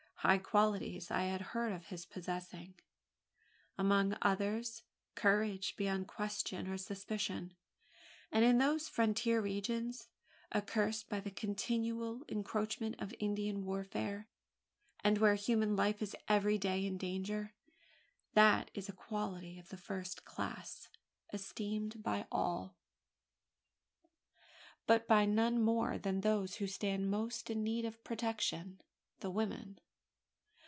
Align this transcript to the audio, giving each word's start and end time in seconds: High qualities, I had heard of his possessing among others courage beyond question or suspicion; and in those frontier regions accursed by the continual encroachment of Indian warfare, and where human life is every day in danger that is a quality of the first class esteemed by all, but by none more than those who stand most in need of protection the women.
High 0.23 0.37
qualities, 0.37 1.09
I 1.09 1.23
had 1.23 1.41
heard 1.41 1.71
of 1.73 1.87
his 1.87 2.05
possessing 2.05 2.75
among 3.75 4.15
others 4.21 4.83
courage 5.15 5.75
beyond 5.75 6.09
question 6.09 6.67
or 6.67 6.77
suspicion; 6.77 7.55
and 8.31 8.45
in 8.45 8.59
those 8.59 8.87
frontier 8.87 9.41
regions 9.41 10.09
accursed 10.53 11.09
by 11.09 11.21
the 11.21 11.31
continual 11.31 12.21
encroachment 12.29 13.01
of 13.01 13.15
Indian 13.17 13.65
warfare, 13.65 14.27
and 15.03 15.17
where 15.17 15.33
human 15.33 15.75
life 15.75 16.03
is 16.03 16.15
every 16.27 16.59
day 16.59 16.85
in 16.85 16.99
danger 16.99 17.55
that 18.35 18.69
is 18.75 18.87
a 18.87 18.93
quality 18.93 19.57
of 19.57 19.69
the 19.69 19.75
first 19.75 20.23
class 20.23 20.87
esteemed 21.33 22.03
by 22.03 22.27
all, 22.31 22.77
but 24.85 25.07
by 25.07 25.25
none 25.25 25.59
more 25.59 25.97
than 25.97 26.21
those 26.21 26.57
who 26.57 26.67
stand 26.67 27.09
most 27.09 27.49
in 27.49 27.63
need 27.63 27.85
of 27.85 28.03
protection 28.03 28.79
the 29.21 29.31
women. 29.31 29.79